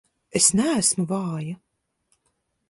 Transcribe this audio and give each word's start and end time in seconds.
Es 0.39 0.47
neesmu 0.59 1.05
vāja! 1.11 1.53